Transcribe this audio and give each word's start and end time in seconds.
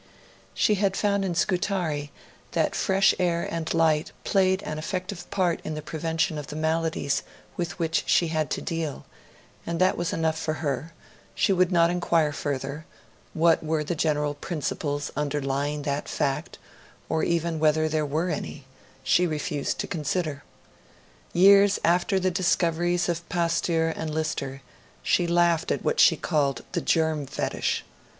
She 0.55 0.73
had 0.81 0.97
found 0.97 1.23
in 1.23 1.35
Scutari 1.35 2.09
that 2.53 2.73
fresh 2.73 3.13
air 3.19 3.47
and 3.51 3.71
light 3.71 4.11
played 4.23 4.63
an 4.63 4.79
effective 4.79 5.29
part 5.29 5.59
in 5.63 5.75
the 5.75 5.81
prevention 5.83 6.39
of 6.39 6.47
the 6.47 6.55
maladies 6.55 7.21
with 7.55 7.77
which 7.77 8.01
she 8.07 8.29
had 8.29 8.49
to 8.49 8.63
deal; 8.63 9.05
and 9.63 9.79
that 9.79 9.97
was 9.97 10.11
enough 10.11 10.39
for 10.39 10.55
her; 10.55 10.91
she 11.35 11.53
would 11.53 11.71
not 11.71 11.91
inquire 11.91 12.31
further; 12.33 12.87
what 13.35 13.63
were 13.63 13.83
the 13.83 13.93
general 13.93 14.33
principles 14.33 15.11
underlying 15.15 15.83
that 15.83 16.09
fact 16.09 16.57
or 17.07 17.21
even 17.21 17.59
whether 17.59 17.87
there 17.87 18.03
were 18.03 18.31
any 18.31 18.65
she 19.03 19.27
refused 19.27 19.77
to 19.81 19.85
consider. 19.85 20.43
Years 21.31 21.77
after 21.85 22.19
the 22.19 22.31
discoveries 22.31 23.07
of 23.07 23.29
Pasteur 23.29 23.89
and 23.95 24.11
Lister, 24.11 24.63
she 25.03 25.27
laughed 25.27 25.71
at 25.71 25.83
what 25.83 25.99
she 25.99 26.17
called 26.17 26.63
the 26.71 26.81
'germ 26.81 27.27
fetish'. 27.27 27.83